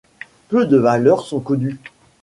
Peu 0.49 0.65
de 0.65 0.77
valeurs 0.77 1.27
sont 1.27 1.41
connues. 1.41 1.79